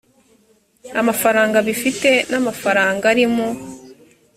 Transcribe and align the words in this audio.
amafaranga 1.01 1.57
bifite 1.67 2.09
n 2.31 2.33
amafaranga 2.41 3.03
ari 3.13 3.25
mu 3.35 3.49